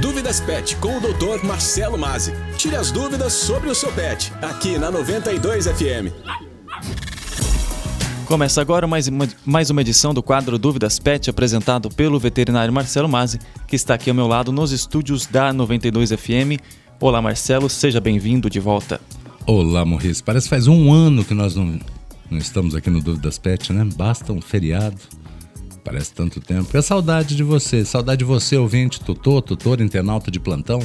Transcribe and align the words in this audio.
Dúvidas 0.00 0.40
Pet 0.40 0.76
com 0.76 0.96
o 0.96 1.00
Dr. 1.00 1.44
Marcelo 1.44 1.98
Mazzi. 1.98 2.32
Tire 2.56 2.74
as 2.74 2.90
dúvidas 2.90 3.34
sobre 3.34 3.68
o 3.68 3.74
seu 3.74 3.92
pet, 3.92 4.32
aqui 4.40 4.78
na 4.78 4.90
92 4.90 5.66
FM. 5.66 6.08
Começa 8.24 8.62
agora 8.62 8.86
mais 8.86 9.08
uma, 9.08 9.28
mais 9.44 9.68
uma 9.68 9.82
edição 9.82 10.14
do 10.14 10.22
quadro 10.22 10.58
Dúvidas 10.58 10.98
Pet, 10.98 11.28
apresentado 11.28 11.90
pelo 11.90 12.18
veterinário 12.18 12.72
Marcelo 12.72 13.10
Mazzi, 13.10 13.40
que 13.66 13.76
está 13.76 13.92
aqui 13.92 14.08
ao 14.08 14.16
meu 14.16 14.26
lado 14.26 14.50
nos 14.50 14.72
estúdios 14.72 15.26
da 15.26 15.52
92 15.52 16.12
FM. 16.12 16.56
Olá, 16.98 17.20
Marcelo, 17.20 17.68
seja 17.68 18.00
bem-vindo 18.00 18.48
de 18.48 18.58
volta. 18.58 18.98
Olá, 19.46 19.84
Morris. 19.84 20.22
Parece 20.22 20.46
que 20.46 20.50
faz 20.50 20.66
um 20.66 20.94
ano 20.94 21.22
que 21.26 21.34
nós 21.34 21.54
não, 21.54 21.78
não 22.30 22.38
estamos 22.38 22.74
aqui 22.74 22.88
no 22.88 23.02
Dúvidas 23.02 23.38
Pet, 23.38 23.70
né? 23.70 23.86
Basta 23.94 24.32
um 24.32 24.40
feriado 24.40 24.96
Parece 25.84 26.12
tanto 26.12 26.40
tempo. 26.40 26.76
É 26.76 26.82
saudade 26.82 27.34
de 27.34 27.42
você, 27.42 27.84
saudade 27.84 28.20
de 28.20 28.24
você, 28.24 28.56
ouvinte, 28.56 29.00
tutor, 29.00 29.42
tutor, 29.42 29.80
internauta 29.80 30.30
de 30.30 30.38
plantão. 30.38 30.80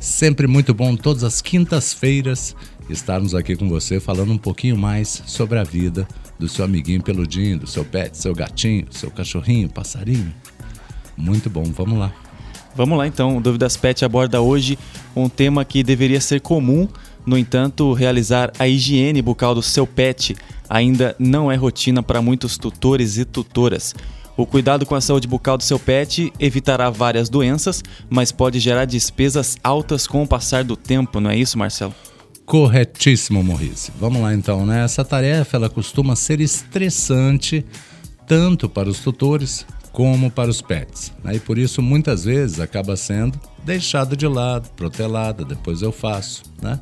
Sempre 0.00 0.46
muito 0.46 0.74
bom, 0.74 0.96
todas 0.96 1.24
as 1.24 1.40
quintas-feiras, 1.40 2.54
estarmos 2.90 3.34
aqui 3.34 3.56
com 3.56 3.68
você 3.68 3.98
falando 3.98 4.32
um 4.32 4.38
pouquinho 4.38 4.76
mais 4.76 5.22
sobre 5.26 5.58
a 5.58 5.64
vida 5.64 6.06
do 6.38 6.48
seu 6.48 6.64
amiguinho 6.64 7.02
peludinho, 7.02 7.58
do 7.58 7.66
seu 7.66 7.84
pet, 7.84 8.16
seu 8.18 8.34
gatinho, 8.34 8.86
seu 8.90 9.10
cachorrinho, 9.10 9.68
passarinho. 9.68 10.34
Muito 11.16 11.48
bom, 11.48 11.64
vamos 11.64 11.98
lá. 11.98 12.12
Vamos 12.74 12.98
lá 12.98 13.06
então, 13.06 13.36
o 13.36 13.40
Dúvidas 13.40 13.76
Pet 13.76 14.04
aborda 14.04 14.40
hoje 14.40 14.76
um 15.14 15.28
tema 15.28 15.64
que 15.64 15.84
deveria 15.84 16.20
ser 16.20 16.40
comum, 16.40 16.88
no 17.24 17.38
entanto, 17.38 17.92
realizar 17.92 18.52
a 18.58 18.68
higiene 18.68 19.22
bucal 19.22 19.54
do 19.54 19.62
seu 19.62 19.86
pet 19.86 20.36
ainda 20.68 21.14
não 21.18 21.50
é 21.50 21.56
rotina 21.56 22.02
para 22.02 22.20
muitos 22.20 22.58
tutores 22.58 23.16
e 23.16 23.24
tutoras. 23.24 23.94
O 24.36 24.44
cuidado 24.44 24.84
com 24.84 24.96
a 24.96 25.00
saúde 25.00 25.28
bucal 25.28 25.56
do 25.56 25.62
seu 25.62 25.78
pet 25.78 26.32
evitará 26.40 26.90
várias 26.90 27.28
doenças, 27.28 27.82
mas 28.10 28.32
pode 28.32 28.58
gerar 28.58 28.84
despesas 28.84 29.56
altas 29.62 30.08
com 30.08 30.22
o 30.24 30.26
passar 30.26 30.64
do 30.64 30.76
tempo, 30.76 31.20
não 31.20 31.30
é 31.30 31.36
isso, 31.36 31.56
Marcelo? 31.56 31.94
Corretíssimo, 32.44 33.42
Maurice. 33.44 33.92
Vamos 33.98 34.20
lá 34.20 34.34
então, 34.34 34.66
né? 34.66 34.84
Essa 34.84 35.04
tarefa 35.04 35.56
ela 35.56 35.70
costuma 35.70 36.16
ser 36.16 36.40
estressante 36.40 37.64
tanto 38.26 38.68
para 38.68 38.88
os 38.88 38.98
tutores 38.98 39.64
como 39.92 40.28
para 40.28 40.50
os 40.50 40.60
pets. 40.60 41.12
Né? 41.22 41.36
E 41.36 41.40
por 41.40 41.56
isso 41.56 41.80
muitas 41.80 42.24
vezes 42.24 42.58
acaba 42.58 42.96
sendo 42.96 43.40
deixada 43.64 44.16
de 44.16 44.26
lado, 44.26 44.68
protelada, 44.70 45.44
depois 45.44 45.80
eu 45.80 45.92
faço. 45.92 46.42
Né? 46.60 46.80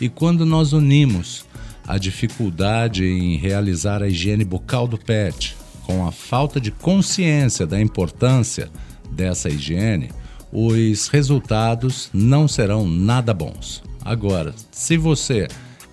E 0.00 0.08
quando 0.08 0.44
nós 0.44 0.72
unimos 0.72 1.44
a 1.86 1.96
dificuldade 1.96 3.04
em 3.04 3.36
realizar 3.36 4.02
a 4.02 4.08
higiene 4.08 4.44
bucal 4.44 4.88
do 4.88 4.98
pet 4.98 5.56
com 5.90 6.06
a 6.06 6.12
falta 6.12 6.60
de 6.60 6.70
consciência 6.70 7.66
da 7.66 7.80
importância 7.80 8.70
dessa 9.10 9.48
higiene, 9.48 10.12
os 10.52 11.08
resultados 11.08 12.08
não 12.12 12.46
serão 12.46 12.86
nada 12.86 13.34
bons. 13.34 13.82
Agora, 14.04 14.54
se 14.70 14.96
você 14.96 15.48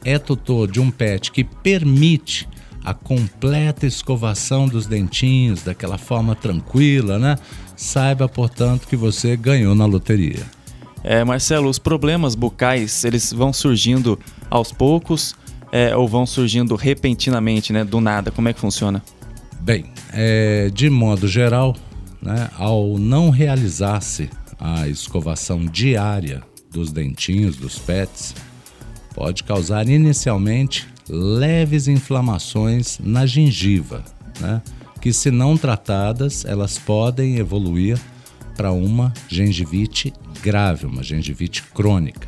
é 0.06 0.20
tutor 0.20 0.70
de 0.70 0.80
um 0.80 0.92
pet 0.92 1.32
que 1.32 1.44
permite 1.44 2.48
a 2.86 2.94
completa 2.94 3.88
escovação 3.88 4.68
dos 4.68 4.86
dentinhos 4.86 5.64
daquela 5.64 5.98
forma 5.98 6.36
tranquila, 6.36 7.18
né? 7.18 7.36
Saiba, 7.76 8.30
portanto, 8.30 8.88
que 8.88 8.96
você 8.96 9.36
ganhou 9.36 9.74
na 9.74 9.88
loteria. 9.88 10.46
É, 11.04 11.24
Marcelo, 11.24 11.70
os 11.70 11.80
problemas 11.80 12.36
bucais, 12.36 13.04
eles 13.04 13.34
vão 13.34 13.52
surgindo 13.52 14.18
aos 14.48 14.72
poucos 14.72 15.36
é, 15.72 15.96
ou 15.96 16.08
vão 16.08 16.26
surgindo 16.26 16.76
repentinamente, 16.76 17.74
né? 17.74 17.84
Do 17.84 18.00
nada. 18.00 18.30
Como 18.30 18.48
é 18.48 18.54
que 18.54 18.60
funciona? 18.60 19.02
Bem, 19.62 19.86
é, 20.14 20.70
de 20.74 20.90
modo 20.90 21.28
geral, 21.28 21.76
né, 22.22 22.50
ao 22.58 22.98
não 22.98 23.30
realizar-se 23.30 24.30
a 24.60 24.88
escovação 24.88 25.66
diária 25.66 26.42
dos 26.72 26.92
dentinhos 26.92 27.58
dos 27.58 27.78
pets, 27.78 28.36
pode 29.14 29.44
causar 29.44 29.88
inicialmente 29.90 30.88
leves 31.10 31.88
inflamações 31.88 33.00
na 33.00 33.26
gengiva, 33.26 34.04
né, 34.40 34.62
que, 35.02 35.12
se 35.12 35.32
não 35.32 35.58
tratadas, 35.58 36.46
elas 36.46 36.78
podem 36.78 37.38
evoluir 37.38 38.00
para 38.56 38.72
uma 38.72 39.14
gengivite 39.28 40.14
grave, 40.42 40.86
uma 40.86 41.04
gengivite 41.04 41.64
crônica. 41.64 42.28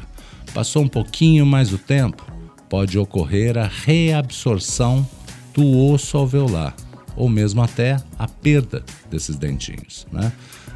Passou 0.54 0.84
um 0.84 0.88
pouquinho 0.88 1.46
mais 1.46 1.72
o 1.74 1.78
tempo, 1.78 2.26
pode 2.70 2.98
ocorrer 2.98 3.58
a 3.58 3.68
reabsorção 3.68 5.08
do 5.54 5.92
osso 5.92 6.18
alveolar 6.18 6.76
ou 7.20 7.28
mesmo 7.28 7.62
até 7.62 7.98
a 8.18 8.28
perda 8.28 8.82
desses 9.12 9.36
dentinhos. 9.36 10.08
Né? 10.12 10.32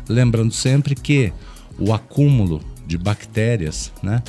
Lembrando 0.07 0.53
sempre 0.53 0.93
que 0.93 1.31
o 1.79 1.93
acúmulo 1.93 2.61
de 2.85 2.97
bactérias, 2.97 3.91
né, 4.03 4.21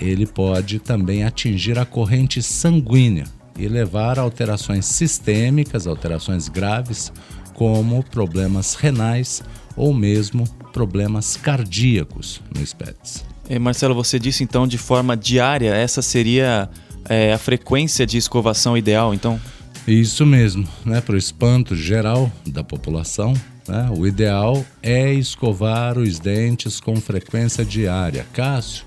ele 0.00 0.26
pode 0.26 0.78
também 0.78 1.24
atingir 1.24 1.78
a 1.78 1.84
corrente 1.84 2.42
sanguínea 2.42 3.26
e 3.56 3.68
levar 3.68 4.18
a 4.18 4.22
alterações 4.22 4.86
sistêmicas, 4.86 5.86
alterações 5.86 6.48
graves, 6.48 7.12
como 7.52 8.02
problemas 8.02 8.74
renais 8.74 9.42
ou 9.76 9.92
mesmo 9.92 10.48
problemas 10.72 11.36
cardíacos 11.36 12.40
nos 12.58 12.72
pets. 12.72 13.24
E 13.48 13.58
Marcelo, 13.58 13.94
você 13.94 14.18
disse 14.18 14.42
então 14.42 14.66
de 14.66 14.78
forma 14.78 15.14
diária, 15.14 15.74
essa 15.74 16.00
seria 16.00 16.70
é, 17.06 17.34
a 17.34 17.38
frequência 17.38 18.06
de 18.06 18.16
escovação 18.16 18.74
ideal, 18.74 19.12
então? 19.12 19.38
Isso 19.86 20.24
mesmo, 20.24 20.66
né? 20.84 21.00
Para 21.00 21.16
o 21.16 21.18
espanto 21.18 21.74
geral 21.74 22.30
da 22.46 22.62
população, 22.62 23.34
né? 23.66 23.90
o 23.96 24.06
ideal 24.06 24.64
é 24.80 25.12
escovar 25.12 25.98
os 25.98 26.20
dentes 26.20 26.78
com 26.78 26.96
frequência 26.96 27.64
diária. 27.64 28.24
Cássio, 28.32 28.84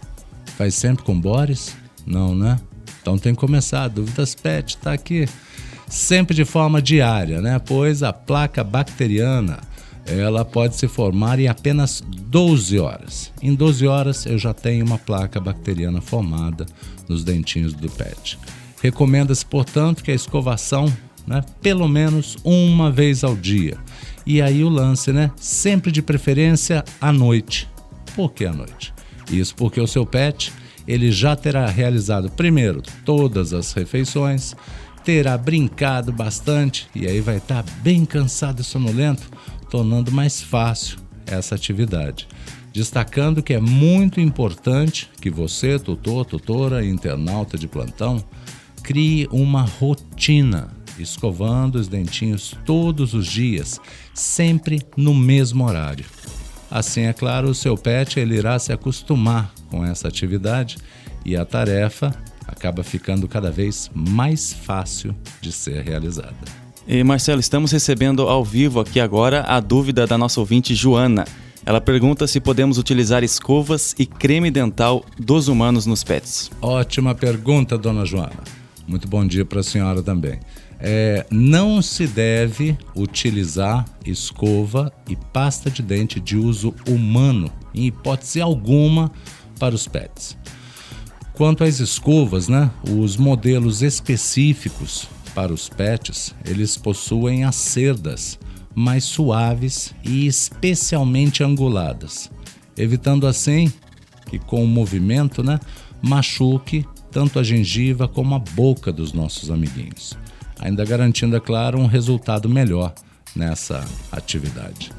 faz 0.58 0.74
sempre 0.76 1.04
com 1.04 1.20
Boris? 1.20 1.76
Não, 2.06 2.34
né? 2.34 2.58
Então 3.02 3.18
tem 3.18 3.34
que 3.34 3.40
começar. 3.40 3.88
Dúvidas 3.90 4.36
PET 4.36 4.78
está 4.78 4.94
aqui. 4.94 5.28
Sempre 5.88 6.36
de 6.36 6.46
forma 6.46 6.82
diária, 6.82 7.42
né? 7.42 7.60
Pois 7.60 8.02
a 8.02 8.14
placa 8.14 8.64
bacteriana 8.64 9.60
ela 10.06 10.46
pode 10.46 10.76
se 10.76 10.88
formar 10.88 11.40
em 11.40 11.48
apenas 11.48 12.02
12 12.08 12.80
horas. 12.80 13.32
Em 13.42 13.54
12 13.54 13.88
horas 13.88 14.26
eu 14.26 14.38
já 14.38 14.54
tenho 14.54 14.86
uma 14.86 14.98
placa 14.98 15.40
bacteriana 15.40 16.00
formada 16.00 16.66
nos 17.08 17.24
dentinhos 17.24 17.74
do 17.74 17.90
pet. 17.90 18.40
Recomenda-se, 18.82 19.46
portanto, 19.46 20.04
que 20.04 20.12
a 20.12 20.16
escovação, 20.16 20.92
né, 21.26 21.44
pelo 21.62 21.88
menos 21.88 22.38
uma 22.44 22.92
vez 22.92 23.24
ao 23.24 23.36
dia. 23.36 23.78
E 24.26 24.42
aí 24.42 24.64
o 24.64 24.70
lance, 24.70 25.14
né? 25.14 25.32
Sempre 25.36 25.92
de 25.92 26.02
preferência 26.02 26.84
à 27.00 27.12
noite. 27.12 27.70
Por 28.16 28.32
que 28.34 28.46
à 28.46 28.52
noite? 28.52 28.94
Isso 29.32 29.56
porque 29.56 29.80
o 29.80 29.88
seu 29.88 30.06
pet, 30.06 30.52
ele 30.88 31.12
já 31.12 31.36
terá 31.36 31.68
realizado 31.68 32.30
primeiro 32.32 32.82
todas 33.04 33.54
as 33.54 33.72
refeições, 33.74 34.56
terá 35.04 35.38
brincado 35.38 36.12
bastante 36.12 36.88
e 36.96 37.08
aí 37.08 37.22
vai 37.22 37.38
estar 37.38 37.64
bem 37.84 38.06
cansado 38.06 38.62
e 38.62 38.64
sonolento, 38.64 39.30
tornando 39.70 40.12
mais 40.12 40.42
fácil 40.42 40.98
essa 41.28 41.54
atividade. 41.54 42.28
Destacando 42.74 43.42
que 43.42 43.54
é 43.54 43.60
muito 43.60 44.20
importante 44.20 45.10
que 45.22 45.30
você, 45.30 45.80
tutor, 45.80 46.26
tutora, 46.26 46.86
internauta 46.86 47.58
de 47.58 47.68
plantão, 47.68 48.24
Crie 48.86 49.28
uma 49.32 49.64
rotina, 49.64 50.70
escovando 51.00 51.78
os 51.78 51.88
dentinhos 51.88 52.56
todos 52.64 53.16
os 53.16 53.26
dias, 53.26 53.82
sempre 54.14 54.80
no 54.96 55.12
mesmo 55.12 55.66
horário. 55.66 56.06
Assim, 56.70 57.02
é 57.02 57.12
claro, 57.12 57.50
o 57.50 57.56
seu 57.56 57.76
pet 57.76 58.20
ele 58.20 58.36
irá 58.38 58.60
se 58.60 58.72
acostumar 58.72 59.52
com 59.72 59.84
essa 59.84 60.08
atividade 60.08 60.78
e 61.26 61.36
a 61.36 61.44
tarefa 61.44 62.16
acaba 62.48 62.84
ficando 62.84 63.28
cada 63.28 63.50
vez 63.50 63.90
mais 63.92 64.54
fácil 64.54 65.16
de 65.42 65.52
ser 65.52 65.82
realizada. 65.84 66.36
E 66.88 67.04
Marcelo, 67.04 67.40
estamos 67.40 67.72
recebendo 67.72 68.30
ao 68.30 68.46
vivo 68.46 68.80
aqui 68.80 69.00
agora 69.00 69.46
a 69.48 69.60
dúvida 69.60 70.06
da 70.06 70.16
nossa 70.16 70.40
ouvinte 70.40 70.76
Joana. 70.76 71.26
Ela 71.66 71.82
pergunta 71.82 72.28
se 72.28 72.40
podemos 72.40 72.78
utilizar 72.78 73.24
escovas 73.24 73.96
e 73.98 74.06
creme 74.06 74.52
dental 74.52 75.04
dos 75.18 75.48
humanos 75.48 75.88
nos 75.88 76.04
pets. 76.04 76.52
Ótima 76.62 77.16
pergunta, 77.16 77.80
dona 77.80 78.06
Joana. 78.06 78.65
Muito 78.88 79.08
bom 79.08 79.26
dia 79.26 79.44
para 79.44 79.62
a 79.62 79.64
senhora 79.64 80.04
também. 80.04 80.40
É, 80.80 81.26
não 81.32 81.82
se 81.82 82.06
deve 82.06 82.78
utilizar 82.96 83.86
escova 84.06 84.94
e 85.10 85.16
pasta 85.16 85.72
de 85.72 85.82
dente 85.82 86.20
de 86.20 86.38
uso 86.38 86.74
humano, 86.88 87.52
em 87.74 87.88
hipótese 87.88 88.42
alguma, 88.42 89.12
para 89.60 89.74
os 89.74 89.88
pets. 89.88 90.38
Quanto 91.34 91.64
às 91.64 91.80
escovas, 91.80 92.48
né, 92.48 92.70
os 92.90 93.18
modelos 93.18 93.82
específicos 93.82 95.08
para 95.34 95.52
os 95.52 95.68
pets, 95.68 96.36
eles 96.46 96.78
possuem 96.78 97.44
as 97.44 97.56
cerdas 97.56 98.38
mais 98.74 99.04
suaves 99.06 99.96
e 100.04 100.28
especialmente 100.28 101.44
anguladas, 101.44 102.30
evitando 102.78 103.26
assim 103.26 103.72
que 104.30 104.38
com 104.38 104.64
o 104.64 104.68
movimento, 104.68 105.42
né, 105.42 105.60
machuque 106.02 106.86
tanto 107.16 107.40
a 107.40 107.44
gengiva 107.44 108.10
como 108.10 108.36
a 108.36 108.40
boca 108.40 108.92
dos 108.92 109.14
nossos 109.14 109.50
amiguinhos, 109.50 110.18
ainda 110.60 110.84
garantindo, 110.84 111.38
é 111.38 111.40
claro, 111.40 111.80
um 111.80 111.86
resultado 111.86 112.50
melhor 112.50 112.94
nessa 113.34 113.86
atividade. 114.12 114.92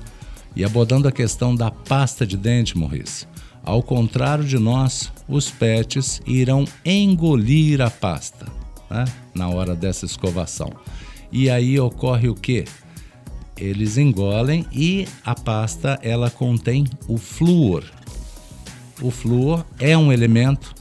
E 0.56 0.64
abordando 0.64 1.06
a 1.06 1.12
questão 1.12 1.54
da 1.54 1.70
pasta 1.70 2.26
de 2.26 2.38
dente, 2.38 2.74
Morris, 2.74 3.28
ao 3.62 3.82
contrário 3.82 4.44
de 4.44 4.58
nós, 4.58 5.12
os 5.28 5.50
pets 5.50 6.22
irão 6.26 6.64
engolir 6.86 7.82
a 7.82 7.90
pasta 7.90 8.46
né, 8.90 9.04
na 9.34 9.50
hora 9.50 9.76
dessa 9.76 10.06
escovação. 10.06 10.72
E 11.30 11.50
aí 11.50 11.78
ocorre 11.78 12.30
o 12.30 12.34
que? 12.34 12.64
Eles 13.58 13.98
engolem 13.98 14.64
e 14.72 15.06
a 15.22 15.34
pasta 15.34 15.98
ela 16.00 16.30
contém 16.30 16.86
o 17.06 17.18
flúor. 17.18 17.84
O 19.02 19.10
flúor 19.10 19.66
é 19.78 19.98
um 19.98 20.10
elemento 20.10 20.75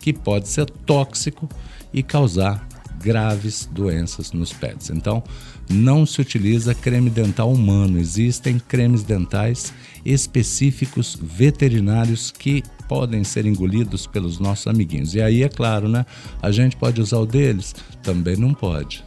que 0.00 0.12
pode 0.12 0.48
ser 0.48 0.68
tóxico 0.86 1.48
e 1.92 2.02
causar 2.02 2.66
graves 3.00 3.68
doenças 3.70 4.32
nos 4.32 4.52
pets. 4.52 4.90
Então, 4.90 5.22
não 5.68 6.04
se 6.04 6.20
utiliza 6.20 6.74
creme 6.74 7.08
dental 7.08 7.50
humano. 7.50 7.98
Existem 7.98 8.58
cremes 8.58 9.02
dentais 9.02 9.72
específicos 10.04 11.16
veterinários 11.20 12.30
que 12.30 12.62
podem 12.88 13.22
ser 13.22 13.46
engolidos 13.46 14.06
pelos 14.06 14.38
nossos 14.38 14.66
amiguinhos. 14.66 15.14
E 15.14 15.22
aí, 15.22 15.42
é 15.42 15.48
claro, 15.48 15.88
né? 15.88 16.04
A 16.42 16.50
gente 16.50 16.76
pode 16.76 17.00
usar 17.00 17.18
o 17.18 17.26
deles? 17.26 17.74
Também 18.02 18.36
não 18.36 18.52
pode. 18.52 19.04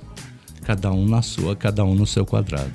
Cada 0.64 0.92
um 0.92 1.06
na 1.06 1.22
sua, 1.22 1.56
cada 1.56 1.84
um 1.84 1.94
no 1.94 2.08
seu 2.08 2.26
quadrado. 2.26 2.72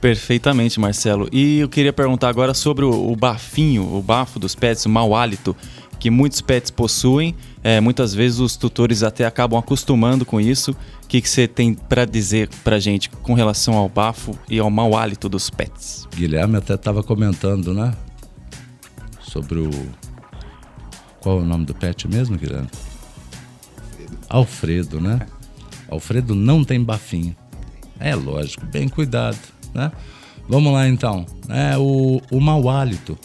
Perfeitamente, 0.00 0.78
Marcelo. 0.78 1.28
E 1.32 1.58
eu 1.58 1.68
queria 1.68 1.92
perguntar 1.92 2.28
agora 2.28 2.54
sobre 2.54 2.84
o, 2.84 3.12
o 3.12 3.16
bafinho, 3.16 3.96
o 3.96 4.02
bafo 4.02 4.38
dos 4.38 4.54
pets, 4.54 4.86
o 4.86 4.88
mau 4.88 5.14
hálito 5.14 5.56
que 5.98 6.10
muitos 6.10 6.40
pets 6.40 6.70
possuem. 6.70 7.34
É, 7.62 7.80
muitas 7.80 8.14
vezes 8.14 8.38
os 8.38 8.56
tutores 8.56 9.02
até 9.02 9.26
acabam 9.26 9.58
acostumando 9.58 10.24
com 10.24 10.40
isso. 10.40 10.72
O 11.02 11.08
que, 11.08 11.20
que 11.20 11.28
você 11.28 11.48
tem 11.48 11.74
para 11.74 12.04
dizer 12.04 12.48
para 12.62 12.78
gente 12.78 13.10
com 13.10 13.34
relação 13.34 13.74
ao 13.74 13.88
bafo 13.88 14.38
e 14.48 14.58
ao 14.58 14.70
mau 14.70 14.96
hálito 14.96 15.28
dos 15.28 15.50
pets? 15.50 16.06
Guilherme 16.14 16.56
até 16.56 16.74
estava 16.74 17.02
comentando, 17.02 17.74
né? 17.74 17.92
Sobre 19.22 19.58
o. 19.58 19.70
Qual 21.20 21.40
é 21.40 21.42
o 21.42 21.44
nome 21.44 21.64
do 21.64 21.74
pet 21.74 22.06
mesmo, 22.06 22.38
Guilherme? 22.38 22.68
Alfredo, 24.28 25.00
né? 25.00 25.18
Alfredo 25.90 26.34
não 26.34 26.62
tem 26.62 26.82
bafinho. 26.82 27.34
É 27.98 28.14
lógico, 28.14 28.64
bem 28.66 28.88
cuidado, 28.88 29.38
né? 29.74 29.90
Vamos 30.48 30.72
lá 30.72 30.88
então. 30.88 31.26
É, 31.48 31.76
o, 31.76 32.20
o 32.30 32.40
mau 32.40 32.68
hálito 32.68 33.18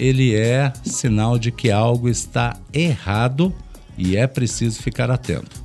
ele 0.00 0.34
é 0.34 0.72
sinal 0.82 1.38
de 1.38 1.52
que 1.52 1.70
algo 1.70 2.08
está 2.08 2.56
errado 2.72 3.54
e 3.98 4.16
é 4.16 4.26
preciso 4.26 4.82
ficar 4.82 5.10
atento. 5.10 5.62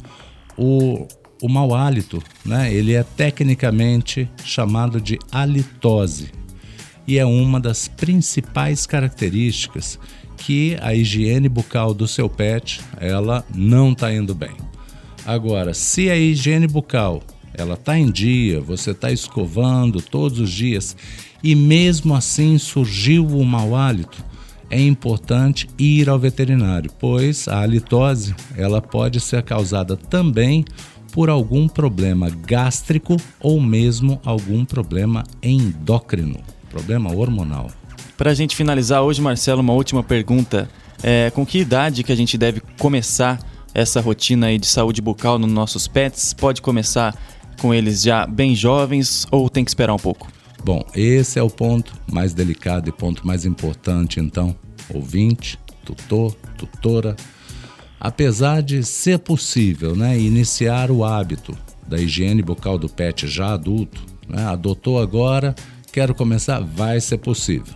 O, 0.57 1.07
o 1.41 1.47
mau 1.47 1.73
hálito, 1.73 2.21
né, 2.45 2.71
ele 2.73 2.93
é 2.93 3.01
tecnicamente 3.01 4.29
chamado 4.43 4.99
de 4.99 5.17
halitose 5.31 6.31
e 7.07 7.17
é 7.17 7.25
uma 7.25 7.61
das 7.61 7.87
principais 7.87 8.85
características 8.85 9.97
que 10.35 10.77
a 10.81 10.93
higiene 10.93 11.47
bucal 11.47 11.93
do 11.93 12.05
seu 12.05 12.27
pet 12.27 12.81
ela 12.99 13.45
não 13.55 13.93
está 13.93 14.13
indo 14.13 14.35
bem. 14.35 14.55
Agora, 15.25 15.73
se 15.73 16.09
a 16.09 16.17
higiene 16.17 16.67
bucal 16.67 17.23
ela 17.57 17.75
está 17.75 17.97
em 17.97 18.11
dia, 18.11 18.59
você 18.59 18.91
está 18.91 19.11
escovando 19.11 20.01
todos 20.01 20.39
os 20.39 20.51
dias 20.51 20.95
e 21.43 21.55
mesmo 21.55 22.15
assim 22.15 22.57
surgiu 22.57 23.25
o 23.27 23.45
mau 23.45 23.75
hálito, 23.75 24.23
é 24.69 24.81
importante 24.81 25.69
ir 25.77 26.09
ao 26.09 26.17
veterinário, 26.17 26.91
pois 26.99 27.47
a 27.47 27.61
halitose 27.61 28.35
ela 28.57 28.81
pode 28.81 29.19
ser 29.19 29.43
causada 29.43 29.95
também 29.95 30.65
por 31.11 31.29
algum 31.29 31.67
problema 31.67 32.29
gástrico 32.29 33.15
ou 33.39 33.61
mesmo 33.61 34.19
algum 34.25 34.65
problema 34.65 35.23
endócrino, 35.41 36.39
problema 36.69 37.13
hormonal. 37.13 37.71
Para 38.17 38.31
a 38.31 38.33
gente 38.33 38.55
finalizar 38.55 39.01
hoje, 39.01 39.21
Marcelo, 39.21 39.61
uma 39.61 39.73
última 39.73 40.03
pergunta. 40.03 40.69
É, 41.03 41.29
com 41.29 41.45
que 41.45 41.59
idade 41.59 42.03
que 42.03 42.11
a 42.11 42.15
gente 42.15 42.37
deve 42.37 42.61
começar 42.79 43.39
essa 43.73 43.99
rotina 43.99 44.47
aí 44.47 44.57
de 44.57 44.65
saúde 44.65 45.01
bucal 45.01 45.37
nos 45.37 45.51
nossos 45.51 45.87
pets? 45.87 46.33
Pode 46.33 46.61
começar 46.61 47.13
com 47.61 47.73
eles 47.73 48.01
já 48.01 48.25
bem 48.25 48.55
jovens 48.55 49.25
ou 49.31 49.49
tem 49.49 49.63
que 49.63 49.71
esperar 49.71 49.93
um 49.93 49.99
pouco? 49.99 50.31
Bom, 50.63 50.83
esse 50.95 51.37
é 51.37 51.43
o 51.43 51.49
ponto 51.49 51.93
mais 52.11 52.33
delicado 52.33 52.89
e 52.89 52.91
ponto 52.91 53.25
mais 53.25 53.45
importante, 53.45 54.19
então, 54.19 54.55
ouvinte, 54.93 55.59
tutor, 55.83 56.33
tutora. 56.57 57.15
Apesar 57.99 58.61
de 58.61 58.83
ser 58.83 59.19
possível 59.19 59.95
né, 59.95 60.19
iniciar 60.19 60.89
o 60.89 61.03
hábito 61.03 61.55
da 61.87 61.99
higiene 61.99 62.41
bucal 62.41 62.77
do 62.77 62.89
pet 62.89 63.27
já 63.27 63.53
adulto, 63.53 64.01
né, 64.27 64.43
adotou 64.45 64.99
agora, 64.99 65.53
quero 65.91 66.15
começar, 66.15 66.59
vai 66.59 66.99
ser 66.99 67.19
possível. 67.19 67.75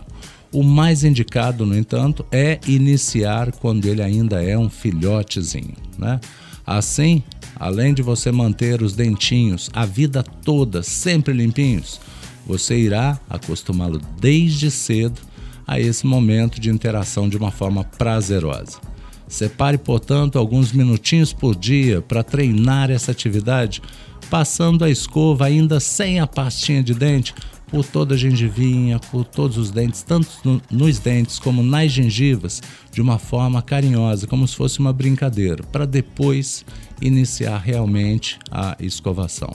O 0.52 0.64
mais 0.64 1.04
indicado, 1.04 1.64
no 1.64 1.78
entanto, 1.78 2.26
é 2.32 2.58
iniciar 2.66 3.52
quando 3.52 3.86
ele 3.86 4.02
ainda 4.02 4.42
é 4.42 4.58
um 4.58 4.68
filhotezinho. 4.68 5.76
Né? 5.96 6.20
Assim, 6.66 7.22
além 7.60 7.92
de 7.92 8.00
você 8.00 8.32
manter 8.32 8.80
os 8.80 8.94
dentinhos 8.94 9.68
a 9.74 9.84
vida 9.84 10.22
toda 10.22 10.82
sempre 10.82 11.34
limpinhos, 11.34 12.00
você 12.46 12.76
irá 12.76 13.20
acostumá-lo 13.28 14.00
desde 14.18 14.70
cedo 14.70 15.20
a 15.66 15.78
esse 15.78 16.06
momento 16.06 16.58
de 16.58 16.70
interação 16.70 17.28
de 17.28 17.36
uma 17.36 17.52
forma 17.52 17.84
prazerosa. 17.84 18.80
Separe, 19.28 19.78
portanto, 19.78 20.36
alguns 20.36 20.72
minutinhos 20.72 21.32
por 21.32 21.54
dia 21.54 22.00
para 22.00 22.24
treinar 22.24 22.90
essa 22.90 23.12
atividade, 23.12 23.80
passando 24.28 24.84
a 24.84 24.90
escova 24.90 25.44
ainda 25.44 25.78
sem 25.78 26.18
a 26.18 26.26
pastinha 26.26 26.82
de 26.82 26.94
dente 26.94 27.32
por 27.70 27.84
toda 27.84 28.14
a 28.14 28.18
gengivinha, 28.18 28.98
por 28.98 29.24
todos 29.24 29.56
os 29.56 29.70
dentes, 29.70 30.02
tanto 30.02 30.28
no, 30.44 30.60
nos 30.70 30.98
dentes 30.98 31.38
como 31.38 31.62
nas 31.62 31.92
gengivas, 31.92 32.60
de 32.92 33.00
uma 33.00 33.18
forma 33.18 33.62
carinhosa, 33.62 34.26
como 34.26 34.46
se 34.46 34.56
fosse 34.56 34.80
uma 34.80 34.92
brincadeira, 34.92 35.62
para 35.64 35.86
depois 35.86 36.64
iniciar 37.00 37.58
realmente 37.58 38.38
a 38.50 38.76
escovação. 38.80 39.54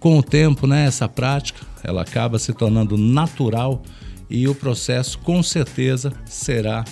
Com 0.00 0.18
o 0.18 0.22
tempo, 0.22 0.66
né, 0.66 0.84
essa 0.86 1.08
prática 1.08 1.64
ela 1.82 2.02
acaba 2.02 2.38
se 2.38 2.52
tornando 2.52 2.98
natural 2.98 3.82
e 4.28 4.48
o 4.48 4.54
processo 4.54 5.18
com 5.18 5.42
certeza 5.42 6.12
será 6.26 6.84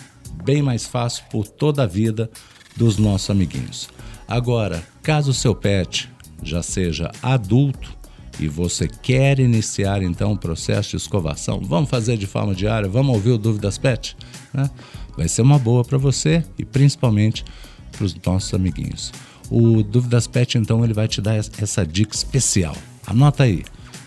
bem 0.44 0.62
mais 0.62 0.86
fácil 0.86 1.24
por 1.30 1.46
toda 1.46 1.82
a 1.82 1.86
vida 1.86 2.30
dos 2.76 2.96
nossos 2.96 3.28
amiguinhos. 3.30 3.88
Agora, 4.28 4.82
caso 5.02 5.30
o 5.30 5.34
seu 5.34 5.54
pet 5.54 6.08
já 6.42 6.62
seja 6.62 7.10
adulto 7.22 8.01
e 8.40 8.48
você 8.48 8.88
quer 8.88 9.38
iniciar 9.38 10.02
então 10.02 10.32
o 10.32 10.38
processo 10.38 10.90
de 10.90 10.96
escovação, 10.96 11.60
vamos 11.60 11.90
fazer 11.90 12.16
de 12.16 12.26
forma 12.26 12.54
diária, 12.54 12.88
vamos 12.88 13.14
ouvir 13.14 13.30
o 13.30 13.38
Dúvidas 13.38 13.78
Pet, 13.78 14.16
né? 14.52 14.70
Vai 15.16 15.28
ser 15.28 15.42
uma 15.42 15.58
boa 15.58 15.84
para 15.84 15.98
você 15.98 16.42
e 16.58 16.64
principalmente 16.64 17.44
para 17.90 18.04
os 18.04 18.14
nossos 18.24 18.52
amiguinhos. 18.54 19.12
O 19.50 19.82
Dúvidas 19.82 20.26
Pet 20.26 20.56
então 20.56 20.82
ele 20.82 20.94
vai 20.94 21.06
te 21.06 21.20
dar 21.20 21.34
essa 21.34 21.86
dica 21.86 22.14
especial. 22.14 22.74
Anota 23.06 23.44
aí. 23.44 23.62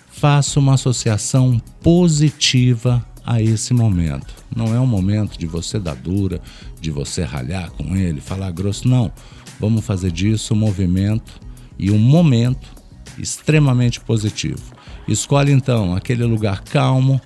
Faça 0.09 0.59
uma 0.59 0.73
associação 0.73 1.61
positiva 1.81 3.05
a 3.25 3.41
esse 3.41 3.73
momento. 3.73 4.33
Não 4.55 4.73
é 4.73 4.79
um 4.79 4.87
momento 4.87 5.37
de 5.37 5.45
você 5.45 5.79
dar 5.79 5.95
dura, 5.95 6.41
de 6.79 6.89
você 6.89 7.23
ralhar 7.23 7.69
com 7.71 7.95
ele, 7.95 8.21
falar 8.21 8.51
grosso, 8.51 8.87
não. 8.87 9.11
Vamos 9.59 9.85
fazer 9.85 10.11
disso 10.11 10.53
um 10.53 10.57
movimento 10.57 11.39
e 11.77 11.91
um 11.91 11.99
momento 11.99 12.74
extremamente 13.17 13.99
positivo. 13.99 14.61
Escolhe 15.07 15.51
então 15.51 15.95
aquele 15.95 16.23
lugar 16.23 16.63
calmo, 16.63 17.21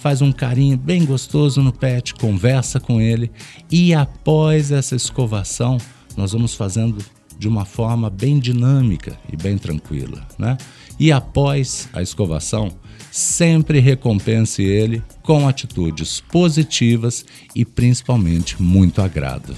faz 0.00 0.22
um 0.22 0.32
carinho 0.32 0.76
bem 0.76 1.04
gostoso 1.04 1.62
no 1.62 1.72
pet, 1.72 2.14
conversa 2.14 2.78
com 2.80 3.00
ele 3.00 3.30
e 3.70 3.94
após 3.94 4.70
essa 4.70 4.94
escovação, 4.96 5.78
nós 6.16 6.32
vamos 6.32 6.54
fazendo 6.54 7.04
de 7.38 7.46
uma 7.46 7.64
forma 7.64 8.10
bem 8.10 8.38
dinâmica 8.38 9.18
e 9.32 9.36
bem 9.36 9.56
tranquila, 9.56 10.26
né? 10.38 10.58
E 10.98 11.12
após 11.12 11.88
a 11.92 12.02
escovação, 12.02 12.72
sempre 13.10 13.78
recompense 13.78 14.62
ele 14.62 15.02
com 15.22 15.46
atitudes 15.46 16.20
positivas 16.20 17.24
e 17.54 17.64
principalmente 17.64 18.60
muito 18.60 19.00
agrado. 19.00 19.54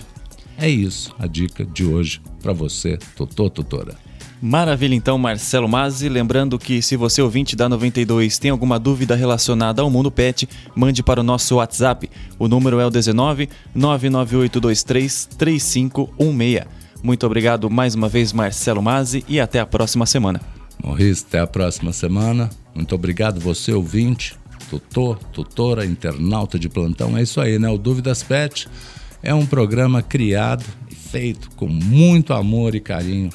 É 0.59 0.69
isso 0.69 1.15
a 1.19 1.27
dica 1.27 1.65
de 1.65 1.85
hoje 1.85 2.21
para 2.43 2.53
você, 2.53 2.99
tutor, 3.17 3.49
tutora. 3.49 4.10
Maravilha, 4.43 4.95
então, 4.95 5.19
Marcelo 5.19 5.69
Mazzi. 5.69 6.09
Lembrando 6.09 6.59
que 6.59 6.81
se 6.81 6.97
você 6.97 7.21
ouvinte 7.21 7.55
da 7.55 7.69
92 7.69 8.39
tem 8.39 8.51
alguma 8.51 8.79
dúvida 8.79 9.15
relacionada 9.15 9.83
ao 9.83 9.91
mundo 9.91 10.11
pet, 10.11 10.49
mande 10.75 11.03
para 11.03 11.21
o 11.21 11.23
nosso 11.23 11.57
WhatsApp. 11.57 12.09
O 12.39 12.49
número 12.49 12.81
é 12.81 12.87
o 12.87 12.91
19 12.91 13.51
99823 13.75 15.29
3516. 15.37 16.65
Muito 17.03 17.27
obrigado 17.27 17.69
mais 17.69 17.95
uma 17.95 18.09
vez, 18.09 18.33
Marcelo 18.33 18.83
Mazzi, 18.83 19.25
e 19.29 19.39
até 19.39 19.61
a 19.61 19.67
próxima 19.67 20.07
semana. 20.07 20.41
Maurício, 20.83 21.27
até 21.29 21.41
a 21.41 21.47
próxima 21.47 21.93
semana. 21.93 22.49
Muito 22.75 22.95
obrigado, 22.95 23.39
você 23.41 23.75
ouvinte, 23.75 24.35
tutor, 24.71 25.19
tutora, 25.33 25.85
internauta 25.85 26.59
de 26.59 26.69
plantão. 26.69 27.17
É 27.17 27.23
isso 27.23 27.43
aí, 27.43 27.59
né? 27.59 27.69
O 27.69 27.77
Dúvidas 27.77 28.23
Pet 28.23 28.67
é 29.23 29.35
um 29.35 29.45
programa 29.45 30.01
criado 30.01 30.65
e 30.91 30.95
feito 30.95 31.51
com 31.51 31.67
muito 31.69 32.33
amor 32.33 32.75
e 32.75 32.81
carinho 32.81 33.31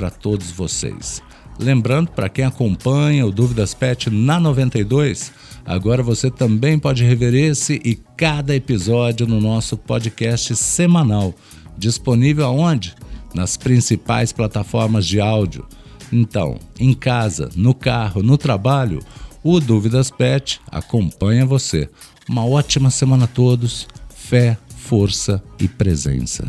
para 0.00 0.10
todos 0.10 0.50
vocês. 0.50 1.22
Lembrando, 1.58 2.10
para 2.12 2.30
quem 2.30 2.46
acompanha 2.46 3.26
o 3.26 3.30
Dúvidas 3.30 3.74
Pet 3.74 4.08
na 4.08 4.40
92, 4.40 5.30
Agora 5.64 6.02
você 6.02 6.30
também 6.30 6.78
pode 6.78 7.04
rever 7.04 7.34
esse 7.34 7.80
e 7.84 7.94
cada 8.16 8.56
episódio 8.56 9.26
no 9.26 9.40
nosso 9.40 9.76
podcast 9.76 10.56
semanal, 10.56 11.34
disponível 11.76 12.46
aonde? 12.46 12.94
Nas 13.34 13.56
principais 13.56 14.32
plataformas 14.32 15.06
de 15.06 15.20
áudio. 15.20 15.64
Então, 16.12 16.58
em 16.78 16.92
casa, 16.92 17.50
no 17.54 17.72
carro, 17.72 18.22
no 18.22 18.36
trabalho, 18.36 19.00
o 19.44 19.60
Dúvidas 19.60 20.10
Pet 20.10 20.60
acompanha 20.70 21.46
você. 21.46 21.88
Uma 22.28 22.44
ótima 22.44 22.90
semana 22.90 23.26
a 23.26 23.28
todos. 23.28 23.86
Fé, 24.08 24.58
força 24.76 25.42
e 25.60 25.68
presença. 25.68 26.48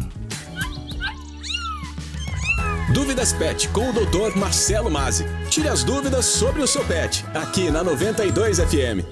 Dúvidas 2.94 3.32
Pet 3.32 3.70
com 3.70 3.90
o 3.90 3.94
Dr. 3.94 4.38
Marcelo 4.38 4.92
Mazzi. 4.92 5.26
Tire 5.50 5.70
as 5.70 5.82
dúvidas 5.82 6.26
sobre 6.26 6.62
o 6.62 6.68
seu 6.68 6.84
pet, 6.84 7.24
aqui 7.34 7.72
na 7.72 7.84
92 7.84 8.60
FM. 8.60 9.06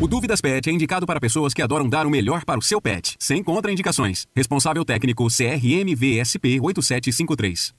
O 0.00 0.08
Dúvidas 0.08 0.40
Pet 0.40 0.68
é 0.68 0.72
indicado 0.72 1.06
para 1.06 1.20
pessoas 1.20 1.54
que 1.54 1.62
adoram 1.62 1.88
dar 1.88 2.04
o 2.04 2.10
melhor 2.10 2.44
para 2.44 2.58
o 2.58 2.62
seu 2.62 2.80
pet, 2.82 3.16
sem 3.20 3.44
contraindicações. 3.44 4.26
Responsável 4.34 4.84
técnico 4.84 5.28
CRM 5.28 5.94
VSP 5.94 6.58
8753. 6.60 7.72